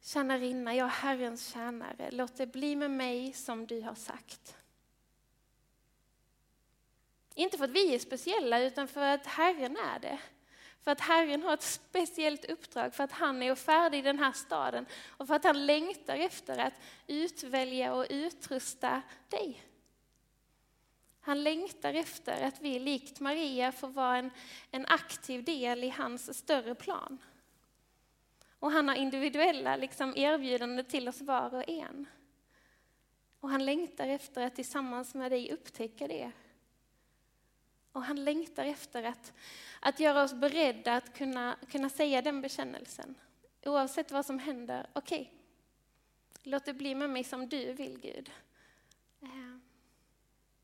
tjänarinna, 0.00 0.74
jag 0.74 0.86
är 0.86 0.90
Herrens 0.90 1.52
tjänare. 1.52 2.10
Låt 2.10 2.36
det 2.36 2.46
bli 2.46 2.76
med 2.76 2.90
mig 2.90 3.32
som 3.32 3.66
du 3.66 3.80
har 3.80 3.94
sagt. 3.94 4.56
Inte 7.34 7.58
för 7.58 7.64
att 7.64 7.70
vi 7.70 7.94
är 7.94 7.98
speciella, 7.98 8.60
utan 8.60 8.88
för 8.88 9.00
att 9.00 9.26
Herren 9.26 9.76
är 9.76 9.98
det. 9.98 10.18
För 10.84 10.90
att 10.90 11.00
Herren 11.00 11.42
har 11.42 11.54
ett 11.54 11.62
speciellt 11.62 12.44
uppdrag, 12.44 12.94
för 12.94 13.04
att 13.04 13.12
han 13.12 13.42
är 13.42 13.54
färdig 13.54 13.98
i 13.98 14.02
den 14.02 14.18
här 14.18 14.32
staden 14.32 14.86
och 15.08 15.26
för 15.26 15.34
att 15.34 15.44
han 15.44 15.66
längtar 15.66 16.16
efter 16.16 16.58
att 16.58 16.74
utvälja 17.06 17.94
och 17.94 18.06
utrusta 18.10 19.02
dig. 19.28 19.62
Han 21.20 21.42
längtar 21.42 21.94
efter 21.94 22.46
att 22.46 22.60
vi 22.60 22.78
likt 22.78 23.20
Maria 23.20 23.72
får 23.72 23.88
vara 23.88 24.16
en, 24.16 24.30
en 24.70 24.86
aktiv 24.86 25.44
del 25.44 25.84
i 25.84 25.88
hans 25.88 26.38
större 26.38 26.74
plan. 26.74 27.18
Och 28.58 28.72
han 28.72 28.88
har 28.88 28.94
individuella 28.94 29.76
liksom, 29.76 30.16
erbjudanden 30.16 30.84
till 30.84 31.08
oss 31.08 31.20
var 31.20 31.54
och 31.54 31.68
en. 31.68 32.06
Och 33.40 33.50
han 33.50 33.64
längtar 33.64 34.08
efter 34.08 34.46
att 34.46 34.54
tillsammans 34.54 35.14
med 35.14 35.32
dig 35.32 35.52
upptäcka 35.52 36.08
det. 36.08 36.32
Och 37.92 38.02
han 38.04 38.24
längtar 38.24 38.64
efter 38.64 39.02
att, 39.02 39.32
att 39.80 40.00
göra 40.00 40.22
oss 40.22 40.34
beredda 40.34 40.94
att 40.94 41.14
kunna, 41.14 41.56
kunna 41.70 41.88
säga 41.88 42.22
den 42.22 42.40
bekännelsen. 42.40 43.14
Oavsett 43.64 44.10
vad 44.10 44.26
som 44.26 44.38
händer, 44.38 44.86
okej, 44.92 45.20
okay, 45.20 45.32
låt 46.42 46.64
det 46.64 46.74
bli 46.74 46.94
med 46.94 47.10
mig 47.10 47.24
som 47.24 47.48
du 47.48 47.72
vill 47.72 47.98
Gud. 48.00 48.30
Ehm, 49.22 49.60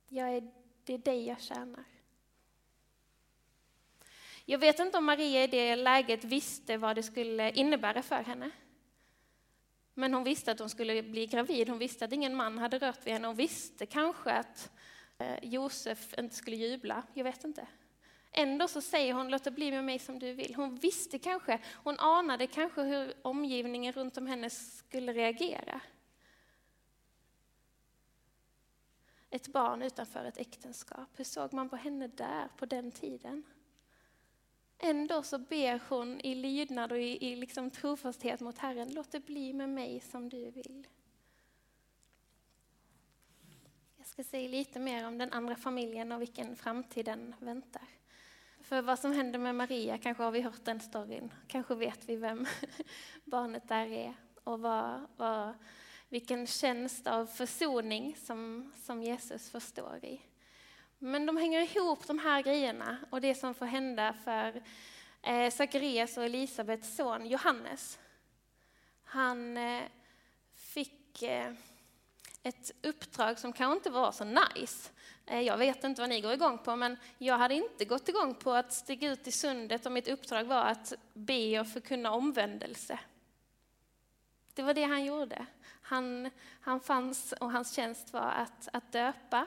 jag 0.08 0.36
är, 0.36 0.52
det 0.84 0.94
är 0.94 0.98
dig 0.98 1.26
jag 1.26 1.40
tjänar. 1.40 1.84
Jag 4.44 4.58
vet 4.58 4.78
inte 4.78 4.98
om 4.98 5.04
Maria 5.04 5.44
i 5.44 5.46
det 5.46 5.76
läget 5.76 6.24
visste 6.24 6.76
vad 6.76 6.96
det 6.96 7.02
skulle 7.02 7.50
innebära 7.50 8.02
för 8.02 8.22
henne. 8.22 8.50
Men 9.94 10.14
hon 10.14 10.24
visste 10.24 10.52
att 10.52 10.58
hon 10.58 10.70
skulle 10.70 11.02
bli 11.02 11.26
gravid, 11.26 11.68
hon 11.68 11.78
visste 11.78 12.04
att 12.04 12.12
ingen 12.12 12.34
man 12.34 12.58
hade 12.58 12.78
rört 12.78 13.06
vid 13.06 13.12
henne, 13.12 13.26
hon 13.26 13.36
visste 13.36 13.86
kanske 13.86 14.30
att 14.30 14.70
Eh, 15.18 15.38
Josef 15.42 16.14
inte 16.18 16.36
skulle 16.36 16.56
jubla, 16.56 17.02
jag 17.14 17.24
vet 17.24 17.44
inte. 17.44 17.66
Ändå 18.32 18.68
så 18.68 18.80
säger 18.80 19.14
hon, 19.14 19.28
låt 19.28 19.44
det 19.44 19.50
bli 19.50 19.70
med 19.70 19.84
mig 19.84 19.98
som 19.98 20.18
du 20.18 20.32
vill. 20.32 20.54
Hon 20.54 20.74
visste 20.74 21.18
kanske, 21.18 21.60
hon 21.74 21.98
anade 21.98 22.46
kanske 22.46 22.82
hur 22.82 23.14
omgivningen 23.22 23.92
runt 23.92 24.16
om 24.16 24.26
henne 24.26 24.50
skulle 24.50 25.12
reagera. 25.12 25.80
Ett 29.30 29.48
barn 29.48 29.82
utanför 29.82 30.24
ett 30.24 30.38
äktenskap, 30.38 31.08
hur 31.16 31.24
såg 31.24 31.52
man 31.52 31.68
på 31.68 31.76
henne 31.76 32.06
där 32.06 32.48
på 32.56 32.66
den 32.66 32.90
tiden? 32.92 33.42
Ändå 34.78 35.22
så 35.22 35.38
ber 35.38 35.80
hon 35.88 36.20
i 36.20 36.34
lydnad 36.34 36.92
och 36.92 36.98
i, 36.98 37.32
i 37.32 37.36
liksom 37.36 37.70
trofasthet 37.70 38.40
mot 38.40 38.58
Herren, 38.58 38.94
låt 38.94 39.12
det 39.12 39.20
bli 39.20 39.52
med 39.52 39.68
mig 39.68 40.00
som 40.00 40.28
du 40.28 40.50
vill. 40.50 40.86
Jag 43.96 44.05
ska 44.16 44.24
säga 44.24 44.48
lite 44.48 44.78
mer 44.78 45.06
om 45.06 45.18
den 45.18 45.32
andra 45.32 45.56
familjen 45.56 46.12
och 46.12 46.20
vilken 46.20 46.56
framtid 46.56 47.04
den 47.04 47.34
väntar. 47.38 47.82
För 48.60 48.82
vad 48.82 48.98
som 48.98 49.12
händer 49.12 49.38
med 49.38 49.54
Maria, 49.54 49.98
kanske 49.98 50.22
har 50.22 50.30
vi 50.30 50.40
hört 50.40 50.64
den 50.64 50.80
storyn, 50.80 51.32
kanske 51.46 51.74
vet 51.74 52.08
vi 52.08 52.16
vem 52.16 52.46
barnet 53.24 53.68
där 53.68 53.86
är 53.86 54.14
och 54.44 54.60
vad, 54.60 55.06
vad, 55.16 55.54
vilken 56.08 56.46
tjänst 56.46 57.06
av 57.06 57.26
försoning 57.26 58.16
som, 58.16 58.72
som 58.76 59.02
Jesus 59.02 59.50
förstår 59.50 60.04
i. 60.04 60.20
Men 60.98 61.26
de 61.26 61.36
hänger 61.36 61.76
ihop 61.76 62.06
de 62.06 62.18
här 62.18 62.42
grejerna 62.42 62.98
och 63.10 63.20
det 63.20 63.34
som 63.34 63.54
får 63.54 63.66
hända 63.66 64.14
för 64.24 64.62
eh, 65.22 65.50
Sakarias 65.50 66.16
och 66.16 66.24
Elisabets 66.24 66.96
son 66.96 67.26
Johannes. 67.26 67.98
Han 69.04 69.56
eh, 69.56 69.82
fick 70.54 71.22
eh, 71.22 71.52
ett 72.46 72.70
uppdrag 72.82 73.38
som 73.38 73.52
kanske 73.52 73.76
inte 73.76 73.90
var 73.90 74.12
så 74.12 74.24
nice. 74.24 74.90
Eh, 75.26 75.40
jag 75.40 75.56
vet 75.56 75.84
inte 75.84 76.00
vad 76.00 76.08
ni 76.08 76.20
går 76.20 76.32
igång 76.32 76.58
på, 76.58 76.76
men 76.76 76.96
jag 77.18 77.38
hade 77.38 77.54
inte 77.54 77.84
gått 77.84 78.08
igång 78.08 78.34
på 78.34 78.52
att 78.52 78.72
stiga 78.72 79.12
ut 79.12 79.26
i 79.26 79.32
sundet 79.32 79.86
om 79.86 79.92
mitt 79.92 80.08
uppdrag 80.08 80.44
var 80.44 80.64
att 80.64 80.92
be 81.12 81.60
och 81.60 81.68
förkunna 81.68 82.10
omvändelse. 82.10 82.98
Det 84.54 84.62
var 84.62 84.74
det 84.74 84.82
han 84.82 85.04
gjorde. 85.04 85.46
Han, 85.82 86.30
han 86.60 86.80
fanns 86.80 87.32
och 87.32 87.52
hans 87.52 87.74
tjänst 87.74 88.12
var 88.12 88.30
att, 88.30 88.68
att 88.72 88.92
döpa 88.92 89.46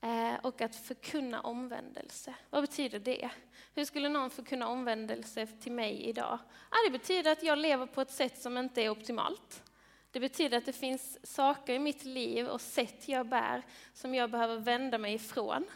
eh, 0.00 0.34
och 0.42 0.60
att 0.60 0.76
förkunna 0.76 1.40
omvändelse. 1.40 2.34
Vad 2.50 2.62
betyder 2.62 2.98
det? 2.98 3.30
Hur 3.74 3.84
skulle 3.84 4.08
någon 4.08 4.30
förkunna 4.30 4.68
omvändelse 4.68 5.46
till 5.46 5.72
mig 5.72 6.02
idag? 6.02 6.38
det 6.86 6.90
betyder 6.98 7.32
att 7.32 7.42
jag 7.42 7.58
lever 7.58 7.86
på 7.86 8.00
ett 8.00 8.10
sätt 8.10 8.42
som 8.42 8.58
inte 8.58 8.82
är 8.82 8.90
optimalt. 8.90 9.62
Det 10.10 10.20
betyder 10.20 10.58
att 10.58 10.66
det 10.66 10.72
finns 10.72 11.18
saker 11.22 11.74
i 11.74 11.78
mitt 11.78 12.04
liv 12.04 12.46
och 12.46 12.60
sätt 12.60 13.08
jag 13.08 13.26
bär 13.26 13.62
som 13.92 14.14
jag 14.14 14.30
behöver 14.30 14.56
vända 14.56 14.98
mig 14.98 15.14
ifrån. 15.14 15.66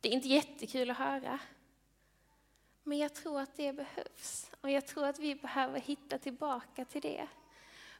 Det 0.00 0.08
är 0.08 0.12
inte 0.12 0.28
jättekul 0.28 0.90
att 0.90 0.96
höra. 0.96 1.38
Men 2.82 2.98
jag 2.98 3.14
tror 3.14 3.40
att 3.40 3.56
det 3.56 3.72
behövs. 3.72 4.50
Och 4.60 4.70
jag 4.70 4.86
tror 4.86 5.06
att 5.06 5.18
vi 5.18 5.34
behöver 5.34 5.80
hitta 5.80 6.18
tillbaka 6.18 6.84
till 6.84 7.02
det. 7.02 7.28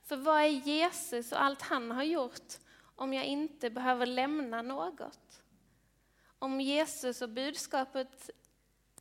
För 0.05 0.17
vad 0.17 0.41
är 0.41 0.47
Jesus 0.47 1.33
och 1.33 1.43
allt 1.43 1.63
han 1.63 1.91
har 1.91 2.03
gjort 2.03 2.55
om 2.97 3.15
jag 3.15 3.25
inte 3.25 3.71
behöver 3.71 4.07
lämna 4.07 4.63
något. 4.63 5.43
Om 6.39 6.61
Jesus 6.61 7.23
och 7.23 7.29
budskapet 7.29 8.31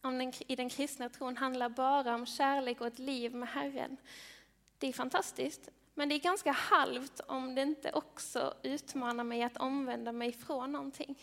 om 0.02 0.18
den, 0.18 0.34
i 0.48 0.56
den 0.56 0.70
kristna 0.70 1.10
tron 1.10 1.38
handlar 1.38 1.70
bara 1.70 2.16
om 2.16 2.26
kärlek 2.26 2.82
och 2.82 2.88
ett 2.88 3.00
liv 3.00 3.36
med 3.36 3.50
Herren. 3.50 3.98
Det 4.78 4.88
är 4.88 4.94
fantastiskt, 4.94 5.70
men 5.94 6.10
det 6.10 6.16
är 6.16 6.20
ganska 6.20 6.52
halvt 6.52 7.20
om 7.20 7.56
det 7.56 7.62
inte 7.62 7.92
också 7.92 8.54
utmanar 8.64 9.24
mig 9.24 9.44
att 9.44 9.58
omvända 9.58 10.12
mig 10.12 10.32
från 10.34 10.72
någonting. 10.72 11.20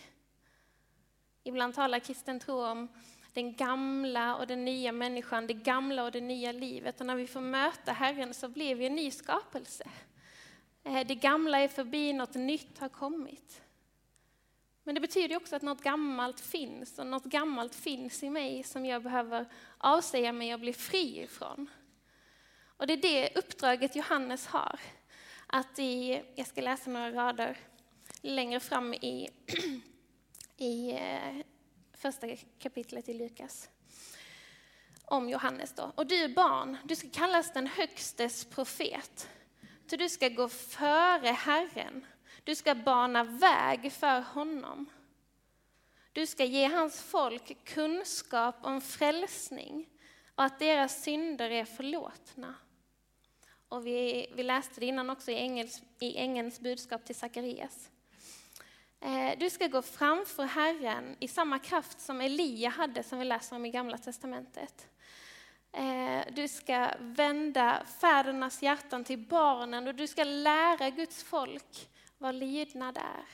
Ibland 1.45 1.75
talar 1.75 1.99
kristen 1.99 2.41
tro 2.41 2.65
om 2.65 2.89
den 3.33 3.55
gamla 3.55 4.37
och 4.37 4.47
den 4.47 4.65
nya 4.65 4.93
människan, 4.93 5.47
det 5.47 5.55
gamla 5.55 6.05
och 6.05 6.13
det 6.13 6.21
nya 6.21 6.53
livet. 6.53 7.01
Och 7.01 7.07
när 7.07 7.17
vi 7.17 7.27
får 7.27 7.41
möta 7.41 7.93
Herren 7.93 8.35
så 8.35 8.49
blir 8.49 8.75
vi 8.75 8.87
en 8.87 8.95
ny 8.95 9.11
skapelse. 9.11 9.85
Eh, 10.85 11.07
det 11.07 11.15
gamla 11.15 11.59
är 11.59 11.69
förbi, 11.69 12.13
något 12.13 12.35
nytt 12.35 12.79
har 12.79 12.89
kommit. 12.89 13.61
Men 14.83 14.95
det 14.95 15.01
betyder 15.01 15.37
också 15.37 15.57
att 15.57 15.63
något 15.63 15.83
gammalt 15.83 16.41
finns 16.41 16.99
och 16.99 17.07
något 17.07 17.25
gammalt 17.25 17.75
finns 17.75 18.23
i 18.23 18.31
mig 18.31 18.63
som 18.63 18.87
jag 18.87 19.03
behöver 19.03 19.47
avsäga 19.79 20.33
mig 20.33 20.55
och 20.55 20.61
bli 20.61 20.73
fri 20.73 21.23
ifrån. 21.23 21.71
Och 22.77 22.87
det 22.87 22.93
är 22.93 23.03
det 23.03 23.39
uppdraget 23.39 23.97
Johannes 23.97 24.47
har. 24.47 24.81
Att 25.47 25.79
i, 25.79 26.23
jag 26.35 26.47
ska 26.47 26.61
läsa 26.61 26.91
några 26.91 27.11
rader 27.13 27.59
längre 28.21 28.61
fram 28.61 28.95
i, 28.95 29.31
i 30.57 30.93
eh, 30.93 31.45
första 31.93 32.27
kapitlet 32.59 33.09
i 33.09 33.13
Lukas. 33.13 33.69
Om 35.05 35.29
Johannes 35.29 35.73
då. 35.73 35.93
Och 35.95 36.07
du 36.07 36.29
barn, 36.29 36.77
du 36.85 36.97
ska 36.97 37.09
kallas 37.09 37.53
den 37.53 37.67
högstes 37.67 38.45
profet. 38.45 39.29
Ty 39.87 39.97
du 39.97 40.09
ska 40.09 40.29
gå 40.29 40.49
före 40.49 41.29
Herren. 41.29 42.07
Du 42.45 42.55
ska 42.55 42.75
bana 42.75 43.25
väg 43.25 43.93
för 43.93 44.21
honom. 44.21 44.91
Du 46.13 46.27
ska 46.27 46.45
ge 46.45 46.67
hans 46.67 47.03
folk 47.03 47.65
kunskap 47.65 48.57
om 48.63 48.81
frälsning 48.81 49.89
och 50.35 50.45
att 50.45 50.59
deras 50.59 51.03
synder 51.03 51.51
är 51.51 51.65
förlåtna. 51.65 52.55
Och 53.69 53.87
vi, 53.87 54.27
vi 54.35 54.43
läste 54.43 54.81
det 54.81 54.87
innan 54.87 55.11
också 55.11 55.31
i, 55.31 55.35
ängels, 55.35 55.83
i 55.99 56.17
ängelns 56.17 56.61
budskap 56.61 57.05
till 57.05 57.15
Sakarias. 57.15 57.91
Eh, 59.01 59.39
du 59.39 59.51
ska 59.51 59.67
gå 59.67 59.83
framför 59.83 60.45
Herren 60.45 61.17
i 61.21 61.29
samma 61.29 61.59
kraft 61.59 62.01
som 62.01 62.21
Elia 62.21 62.69
hade, 62.69 63.03
som 63.03 63.19
vi 63.19 63.25
läser 63.25 63.57
om 63.57 63.67
i 63.67 63.71
Gamla 63.71 63.99
Testamentet. 63.99 64.89
Eh, 65.73 66.25
du 66.33 66.49
ska 66.49 66.91
vända 66.99 67.85
fädernas 68.01 68.63
hjärtan 68.63 69.05
till 69.05 69.19
barnen 69.19 69.89
och 69.89 69.95
du 69.95 70.07
ska 70.07 70.25
lära 70.25 70.91
Guds 70.91 71.23
folk 71.23 71.91
vad 72.19 72.35
lydnad 72.35 72.97
är. 72.97 73.25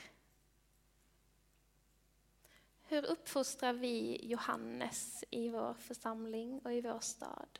Hur 2.87 3.05
uppfostrar 3.05 3.73
vi 3.73 4.19
Johannes 4.23 5.23
i 5.29 5.49
vår 5.49 5.73
församling 5.73 6.59
och 6.59 6.73
i 6.73 6.81
vår 6.81 6.99
stad? 6.99 7.59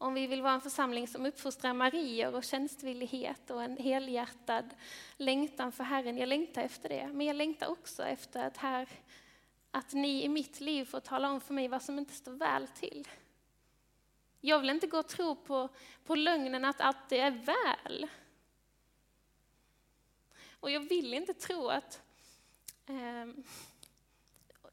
Om 0.00 0.14
vi 0.14 0.26
vill 0.26 0.42
vara 0.42 0.52
en 0.52 0.60
församling 0.60 1.08
som 1.08 1.26
uppfostrar 1.26 1.72
Marier 1.72 2.34
och 2.34 2.44
tjänstvillighet 2.44 3.50
och 3.50 3.62
en 3.62 3.76
helhjärtad 3.76 4.74
längtan 5.16 5.72
för 5.72 5.84
Herren. 5.84 6.18
Jag 6.18 6.28
längtar 6.28 6.62
efter 6.62 6.88
det, 6.88 7.08
men 7.12 7.26
jag 7.26 7.36
längtar 7.36 7.66
också 7.66 8.04
efter 8.04 8.46
att, 8.46 8.56
här, 8.56 8.88
att 9.70 9.92
ni 9.92 10.24
i 10.24 10.28
mitt 10.28 10.60
liv 10.60 10.84
får 10.84 11.00
tala 11.00 11.30
om 11.30 11.40
för 11.40 11.54
mig 11.54 11.68
vad 11.68 11.82
som 11.82 11.98
inte 11.98 12.14
står 12.14 12.32
väl 12.32 12.68
till. 12.68 13.08
Jag 14.40 14.58
vill 14.58 14.70
inte 14.70 14.86
gå 14.86 14.98
och 14.98 15.08
tro 15.08 15.36
på, 15.36 15.68
på 16.04 16.14
lögnen 16.14 16.64
att 16.64 16.80
allt 16.80 17.12
är 17.12 17.30
väl. 17.30 18.08
Och 20.60 20.70
jag 20.70 20.80
vill 20.80 21.14
inte 21.14 21.34
tro 21.34 21.68
att 21.68 22.02
eh, 22.86 23.26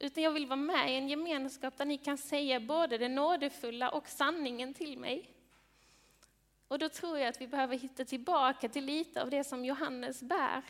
utan 0.00 0.22
jag 0.22 0.30
vill 0.30 0.46
vara 0.46 0.56
med 0.56 0.92
i 0.92 0.96
en 0.96 1.08
gemenskap 1.08 1.78
där 1.78 1.84
ni 1.84 1.98
kan 1.98 2.18
säga 2.18 2.60
både 2.60 2.98
det 2.98 3.08
nådefulla 3.08 3.90
och 3.90 4.08
sanningen 4.08 4.74
till 4.74 4.98
mig. 4.98 5.30
Och 6.68 6.78
då 6.78 6.88
tror 6.88 7.18
jag 7.18 7.28
att 7.28 7.40
vi 7.40 7.46
behöver 7.46 7.78
hitta 7.78 8.04
tillbaka 8.04 8.68
till 8.68 8.84
lite 8.84 9.22
av 9.22 9.30
det 9.30 9.44
som 9.44 9.64
Johannes 9.64 10.22
bär 10.22 10.62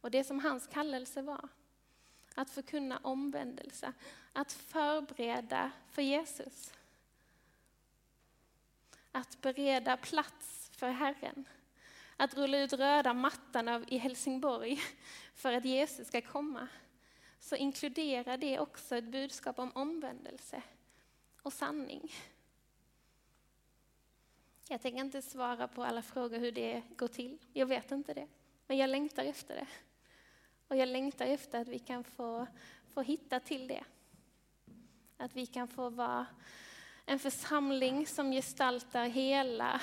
och 0.00 0.10
det 0.10 0.24
som 0.24 0.40
hans 0.40 0.66
kallelse 0.66 1.22
var. 1.22 1.48
Att 2.34 2.50
förkunna 2.50 2.98
omvändelse, 3.02 3.92
att 4.32 4.52
förbereda 4.52 5.70
för 5.92 6.02
Jesus. 6.02 6.72
Att 9.12 9.40
bereda 9.40 9.96
plats 9.96 10.70
för 10.76 10.88
Herren. 10.90 11.44
Att 12.16 12.34
rulla 12.34 12.58
ut 12.58 12.72
röda 12.72 13.14
mattan 13.14 13.84
i 13.88 13.98
Helsingborg 13.98 14.80
för 15.34 15.52
att 15.52 15.64
Jesus 15.64 16.08
ska 16.08 16.20
komma 16.20 16.68
så 17.40 17.56
inkluderar 17.56 18.36
det 18.36 18.58
också 18.58 18.96
ett 18.96 19.04
budskap 19.04 19.58
om 19.58 19.72
omvändelse 19.74 20.62
och 21.42 21.52
sanning. 21.52 22.12
Jag 24.68 24.82
tänker 24.82 25.00
inte 25.00 25.22
svara 25.22 25.68
på 25.68 25.84
alla 25.84 26.02
frågor 26.02 26.38
hur 26.38 26.52
det 26.52 26.82
går 26.96 27.08
till. 27.08 27.38
Jag 27.52 27.66
vet 27.66 27.90
inte 27.90 28.14
det. 28.14 28.26
Men 28.66 28.76
jag 28.76 28.90
längtar 28.90 29.24
efter 29.24 29.54
det. 29.54 29.66
Och 30.68 30.76
jag 30.76 30.88
längtar 30.88 31.26
efter 31.26 31.60
att 31.60 31.68
vi 31.68 31.78
kan 31.78 32.04
få, 32.04 32.46
få 32.86 33.02
hitta 33.02 33.40
till 33.40 33.68
det. 33.68 33.84
Att 35.16 35.36
vi 35.36 35.46
kan 35.46 35.68
få 35.68 35.90
vara 35.90 36.26
en 37.06 37.18
församling 37.18 38.06
som 38.06 38.32
gestaltar 38.32 39.04
hela 39.04 39.80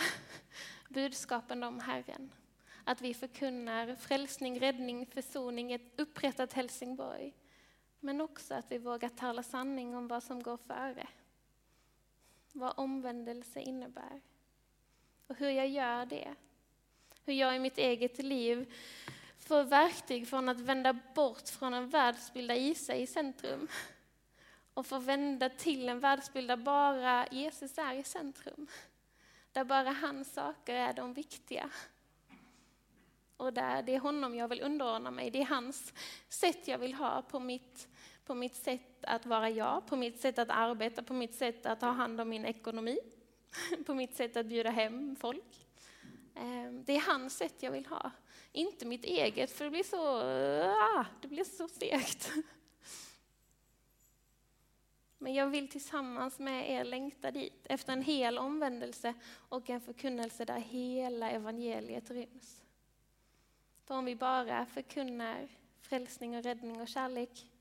budskapen 0.90 1.64
om 1.64 1.80
Herren. 1.80 2.32
Att 2.84 3.02
vi 3.02 3.14
förkunnar 3.14 3.96
frälsning, 3.96 4.60
räddning, 4.60 5.06
försoning, 5.06 5.72
ett 5.72 6.00
upprättat 6.00 6.54
Helsingborg. 6.54 7.34
Men 8.06 8.22
också 8.22 8.54
att 8.54 8.72
vi 8.72 8.78
vågar 8.78 9.10
tala 9.10 9.44
sanning 9.44 9.96
om 9.96 10.08
vad 10.08 10.24
som 10.24 10.44
går 10.44 10.58
före. 10.58 11.08
Vad 12.52 12.74
omvändelse 12.78 13.60
innebär. 13.60 14.22
Och 15.28 15.36
hur 15.36 15.50
jag 15.50 15.68
gör 15.68 16.06
det. 16.06 16.36
Hur 17.24 17.34
jag 17.34 17.56
i 17.56 17.60
mitt 17.60 17.78
eget 17.78 18.18
liv 18.18 18.74
får 19.40 19.64
verktyg 19.64 20.28
från 20.28 20.50
att 20.50 20.60
vända 20.60 20.94
bort 21.16 21.50
från 21.50 21.74
en 21.74 21.90
världsbild 21.90 22.50
där 22.50 22.56
Isa 22.56 22.94
är 22.94 23.00
i 23.00 23.08
centrum. 23.08 23.68
Och 24.74 24.86
få 24.86 25.00
vända 25.00 25.50
till 25.50 25.90
en 25.90 26.00
världsbild 26.00 26.48
där 26.48 26.58
bara 26.58 27.28
Jesus 27.28 27.78
är 27.78 27.94
i 27.94 28.04
centrum. 28.04 28.68
Där 29.52 29.64
bara 29.64 29.92
hans 29.92 30.34
saker 30.34 30.74
är 30.74 30.94
de 30.94 31.14
viktiga. 31.14 31.70
Och 33.38 33.54
där 33.54 33.84
det 33.84 33.96
är 33.96 34.00
honom 34.00 34.36
jag 34.36 34.48
vill 34.48 34.62
underordna 34.62 35.12
mig. 35.12 35.32
Det 35.32 35.42
är 35.42 35.46
hans 35.46 35.94
sätt 36.30 36.68
jag 36.68 36.78
vill 36.78 36.94
ha 36.94 37.22
på 37.22 37.40
mitt 37.40 37.88
på 38.26 38.36
mitt 38.36 38.56
sätt 38.56 38.82
att 39.02 39.26
vara 39.26 39.50
jag, 39.50 39.88
på 39.88 39.96
mitt 39.96 40.20
sätt 40.20 40.40
att 40.40 40.50
arbeta, 40.50 41.04
på 41.04 41.14
mitt 41.14 41.36
sätt 41.36 41.66
att 41.66 41.80
ta 41.80 41.88
hand 41.88 42.22
om 42.22 42.30
min 42.30 42.46
ekonomi, 42.46 42.98
på 43.86 43.94
mitt 43.94 44.16
sätt 44.16 44.38
att 44.38 44.46
bjuda 44.46 44.70
hem 44.70 45.16
folk. 45.16 45.68
Ehm, 46.36 46.84
det 46.84 46.96
är 46.96 47.02
hans 47.02 47.38
sätt 47.38 47.56
jag 47.60 47.72
vill 47.72 47.86
ha, 47.86 48.12
inte 48.52 48.86
mitt 48.86 49.06
eget, 49.06 49.52
för 49.52 49.66
det 49.66 49.72
blir 49.72 49.84
så, 49.84 50.22
ah, 50.98 51.06
det 51.22 51.28
blir 51.28 51.44
så 51.44 51.68
segt. 51.68 52.32
Men 55.18 55.34
jag 55.34 55.48
vill 55.48 55.68
tillsammans 55.68 56.40
med 56.40 56.72
er 56.72 56.84
längta 56.84 57.32
dit, 57.32 57.66
efter 57.70 57.94
en 57.94 58.04
hel 58.04 58.38
omvändelse 58.38 59.14
och 59.50 59.70
en 59.70 59.82
förkunnelse 59.82 60.46
där 60.46 60.60
hela 60.60 61.32
evangeliet 61.32 62.12
ryms. 62.12 62.62
För 63.86 63.96
om 63.96 64.06
vi 64.06 64.16
bara 64.16 64.66
förkunnar 64.66 65.48
frälsning 65.82 66.38
och 66.38 66.44
räddning 66.44 66.82
och 66.82 66.88
kärlek 66.88 67.52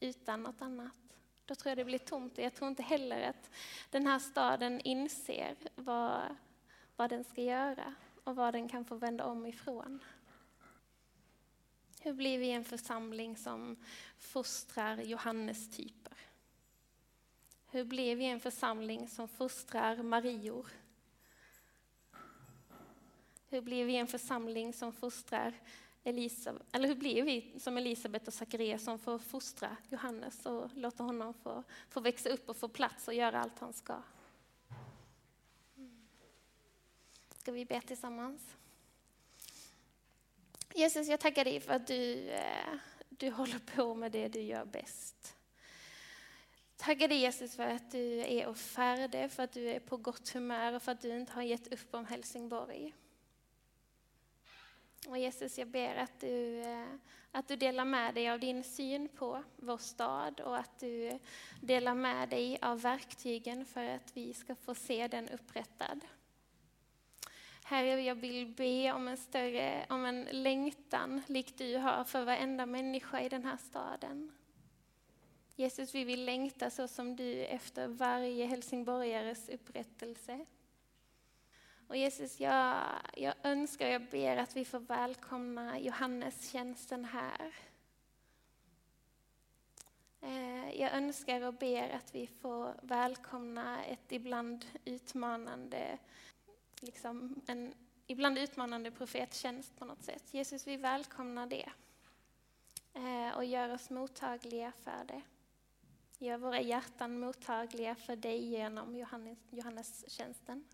utan 0.00 0.42
något 0.42 0.62
annat. 0.62 0.98
Då 1.44 1.54
tror 1.54 1.70
jag 1.70 1.78
det 1.78 1.84
blir 1.84 1.98
tomt. 1.98 2.38
Jag 2.38 2.54
tror 2.54 2.68
inte 2.68 2.82
heller 2.82 3.28
att 3.28 3.50
den 3.90 4.06
här 4.06 4.18
staden 4.18 4.80
inser 4.80 5.56
vad, 5.74 6.36
vad 6.96 7.10
den 7.10 7.24
ska 7.24 7.42
göra 7.42 7.94
och 8.24 8.36
vad 8.36 8.54
den 8.54 8.68
kan 8.68 8.84
få 8.84 8.94
vända 8.94 9.24
om 9.24 9.46
ifrån. 9.46 10.00
Hur 12.00 12.12
blir 12.12 12.38
vi 12.38 12.50
en 12.50 12.64
församling 12.64 13.36
som 13.36 13.76
fostrar 14.18 14.96
Johannes-typer? 14.96 16.18
Hur 17.66 17.84
blir 17.84 18.16
vi 18.16 18.24
en 18.24 18.40
församling 18.40 19.08
som 19.08 19.28
fostrar 19.28 19.96
Marior? 19.96 20.66
Hur 23.48 23.60
blir 23.60 23.84
vi 23.84 23.96
en 23.96 24.06
församling 24.06 24.72
som 24.72 24.92
fostrar 24.92 25.54
Elisabeth, 26.04 26.64
eller 26.72 26.88
hur 26.88 26.94
blir 26.94 27.22
vi 27.22 27.54
som 27.58 27.76
Elisabet 27.76 28.28
och 28.28 28.34
Sakarias 28.34 28.84
som 28.84 28.98
får 28.98 29.18
fostra 29.18 29.76
Johannes 29.88 30.46
och 30.46 30.70
låta 30.74 31.02
honom 31.02 31.34
få, 31.34 31.62
få 31.88 32.00
växa 32.00 32.28
upp 32.28 32.48
och 32.48 32.56
få 32.56 32.68
plats 32.68 33.08
och 33.08 33.14
göra 33.14 33.40
allt 33.40 33.58
han 33.58 33.72
ska? 33.72 34.02
Ska 37.38 37.52
vi 37.52 37.64
be 37.64 37.80
tillsammans? 37.80 38.56
Jesus, 40.74 41.08
jag 41.08 41.20
tackar 41.20 41.44
dig 41.44 41.60
för 41.60 41.72
att 41.72 41.86
du, 41.86 42.28
eh, 42.30 42.74
du 43.08 43.30
håller 43.30 43.58
på 43.58 43.94
med 43.94 44.12
det 44.12 44.28
du 44.28 44.40
gör 44.40 44.64
bäst. 44.64 45.36
Tackar 46.76 47.08
dig 47.08 47.18
Jesus 47.18 47.56
för 47.56 47.66
att 47.66 47.90
du 47.90 48.20
är 48.20 48.46
och 48.46 48.56
färdig, 48.56 49.30
för 49.30 49.42
att 49.42 49.52
du 49.52 49.70
är 49.70 49.80
på 49.80 49.96
gott 49.96 50.28
humör 50.28 50.72
och 50.72 50.82
för 50.82 50.92
att 50.92 51.00
du 51.00 51.16
inte 51.16 51.32
har 51.32 51.42
gett 51.42 51.72
upp 51.72 51.94
om 51.94 52.06
Helsingborg. 52.06 52.94
Och 55.08 55.18
Jesus, 55.18 55.58
jag 55.58 55.68
ber 55.68 55.96
att 55.96 56.20
du, 56.20 56.60
eh, 56.60 56.86
att 57.32 57.48
du 57.48 57.56
delar 57.56 57.84
med 57.84 58.14
dig 58.14 58.30
av 58.30 58.40
din 58.40 58.64
syn 58.64 59.08
på 59.08 59.42
vår 59.56 59.78
stad 59.78 60.40
och 60.40 60.56
att 60.56 60.80
du 60.80 61.18
delar 61.60 61.94
med 61.94 62.28
dig 62.28 62.58
av 62.62 62.80
verktygen 62.80 63.64
för 63.64 63.84
att 63.84 64.16
vi 64.16 64.34
ska 64.34 64.54
få 64.54 64.74
se 64.74 65.08
den 65.08 65.28
upprättad. 65.28 66.00
Herre, 67.64 68.02
jag 68.02 68.14
vill 68.14 68.46
be 68.46 68.92
om 68.92 69.08
en 69.08 69.16
större, 69.16 69.86
om 69.88 70.04
en 70.04 70.26
längtan 70.30 71.22
likt 71.26 71.58
du 71.58 71.76
har 71.76 72.04
för 72.04 72.24
varenda 72.24 72.66
människa 72.66 73.20
i 73.20 73.28
den 73.28 73.44
här 73.44 73.56
staden. 73.56 74.32
Jesus, 75.56 75.94
vi 75.94 76.04
vill 76.04 76.24
längta 76.24 76.70
så 76.70 76.88
som 76.88 77.16
du 77.16 77.44
efter 77.44 77.88
varje 77.88 78.46
helsingborgares 78.46 79.48
upprättelse. 79.48 80.46
Och 81.90 81.96
Jesus, 81.96 82.40
jag, 82.40 82.84
jag 83.14 83.34
önskar 83.42 83.86
och 83.86 83.92
jag 83.92 84.06
ber 84.10 84.36
att 84.36 84.56
vi 84.56 84.64
får 84.64 84.78
välkomna 84.80 85.80
Johannes 85.80 86.50
tjänsten 86.50 87.04
här. 87.04 87.54
Eh, 90.20 90.80
jag 90.80 90.92
önskar 90.92 91.40
och 91.40 91.54
ber 91.54 91.90
att 91.90 92.14
vi 92.14 92.26
får 92.26 92.74
välkomna 92.82 93.84
ett 93.84 94.12
ibland 94.12 94.66
utmanande, 94.84 95.98
liksom 96.80 97.42
en 97.46 97.74
ibland 98.06 98.38
utmanande 98.38 98.90
profettjänst 98.90 99.78
på 99.78 99.84
något 99.84 100.02
sätt. 100.02 100.34
Jesus, 100.34 100.66
vi 100.66 100.76
välkomnar 100.76 101.46
det 101.46 101.70
eh, 102.94 103.36
och 103.36 103.44
gör 103.44 103.68
oss 103.74 103.90
mottagliga 103.90 104.72
för 104.72 105.04
det. 105.06 105.22
Gör 106.18 106.38
våra 106.38 106.60
hjärtan 106.60 107.20
mottagliga 107.20 107.94
för 107.94 108.16
dig 108.16 108.44
genom 108.44 108.96
Johannes, 108.96 109.38
Johannes 109.50 110.10
tjänsten. 110.10 110.64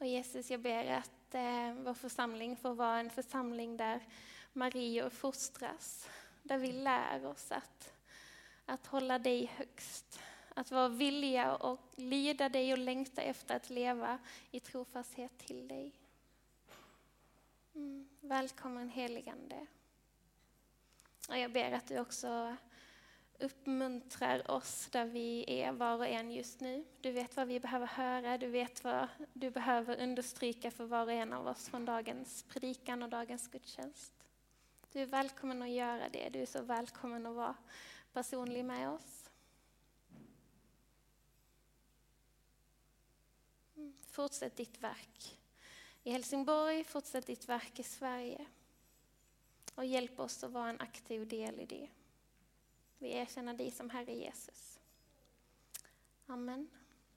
Och 0.00 0.06
Jesus, 0.06 0.50
jag 0.50 0.60
ber 0.60 0.86
att 0.86 1.34
eh, 1.34 1.72
vår 1.72 1.94
församling 1.94 2.56
får 2.56 2.74
vara 2.74 3.00
en 3.00 3.10
församling 3.10 3.76
där 3.76 4.00
Marior 4.52 5.10
fostras. 5.10 6.08
Där 6.42 6.58
vi 6.58 6.72
lär 6.72 7.26
oss 7.26 7.52
att, 7.52 7.92
att 8.66 8.86
hålla 8.86 9.18
dig 9.18 9.46
högst. 9.56 10.20
Att 10.54 10.70
vara 10.70 10.88
villiga 10.88 11.54
och 11.54 11.80
lyda 11.96 12.48
dig 12.48 12.72
och 12.72 12.78
längta 12.78 13.22
efter 13.22 13.56
att 13.56 13.70
leva 13.70 14.18
i 14.50 14.60
trofasthet 14.60 15.38
till 15.38 15.68
dig. 15.68 15.92
Mm. 17.74 18.08
Välkommen 18.20 18.88
heligande. 18.88 19.66
Och 21.28 21.38
jag 21.38 21.52
ber 21.52 21.72
att 21.72 21.86
du 21.86 22.00
också 22.00 22.56
uppmuntrar 23.40 24.50
oss 24.50 24.88
där 24.90 25.04
vi 25.04 25.44
är 25.60 25.72
var 25.72 25.98
och 25.98 26.06
en 26.06 26.32
just 26.32 26.60
nu. 26.60 26.84
Du 27.00 27.12
vet 27.12 27.36
vad 27.36 27.48
vi 27.48 27.60
behöver 27.60 27.86
höra, 27.86 28.38
du 28.38 28.46
vet 28.46 28.84
vad 28.84 29.08
du 29.32 29.50
behöver 29.50 30.02
understryka 30.02 30.70
för 30.70 30.84
var 30.84 31.02
och 31.02 31.12
en 31.12 31.32
av 31.32 31.46
oss 31.46 31.68
från 31.68 31.84
dagens 31.84 32.42
predikan 32.42 33.02
och 33.02 33.08
dagens 33.08 33.48
gudstjänst. 33.48 34.12
Du 34.92 35.00
är 35.00 35.06
välkommen 35.06 35.62
att 35.62 35.70
göra 35.70 36.08
det, 36.08 36.28
du 36.28 36.38
är 36.38 36.46
så 36.46 36.62
välkommen 36.62 37.26
att 37.26 37.34
vara 37.34 37.56
personlig 38.12 38.64
med 38.64 38.90
oss. 38.90 39.30
Mm, 43.76 43.94
fortsätt 44.10 44.56
ditt 44.56 44.82
verk 44.82 45.38
i 46.02 46.10
Helsingborg, 46.10 46.84
fortsätt 46.84 47.26
ditt 47.26 47.48
verk 47.48 47.78
i 47.78 47.82
Sverige. 47.82 48.46
Och 49.74 49.84
hjälp 49.84 50.20
oss 50.20 50.44
att 50.44 50.50
vara 50.50 50.70
en 50.70 50.80
aktiv 50.80 51.28
del 51.28 51.60
i 51.60 51.66
det. 51.66 51.88
Vi 53.00 53.12
erkänner 53.12 53.54
dig 53.54 53.70
som 53.70 53.90
Herre 53.90 54.12
Jesus. 54.12 54.80
Amen. 56.26 56.70